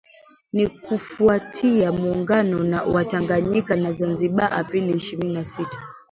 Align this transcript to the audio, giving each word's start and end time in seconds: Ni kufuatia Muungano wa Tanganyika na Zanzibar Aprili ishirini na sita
Ni 0.53 0.67
kufuatia 0.67 1.91
Muungano 1.91 2.81
wa 2.93 3.05
Tanganyika 3.05 3.75
na 3.75 3.93
Zanzibar 3.93 4.53
Aprili 4.53 4.93
ishirini 4.93 5.33
na 5.33 5.43
sita 5.45 5.79